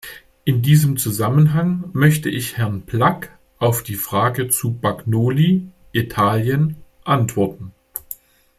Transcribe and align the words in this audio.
In 0.45 0.63
diesem 0.63 0.97
Zusammenhang 0.97 1.91
möchte 1.93 2.27
ich 2.27 2.57
Herrn 2.57 2.81
Blak 2.81 3.37
auf 3.59 3.83
die 3.83 3.93
Frage 3.93 4.47
zu 4.49 4.73
Bagnoli, 4.73 5.67
Italien, 5.93 6.77
antworten. 7.03 7.71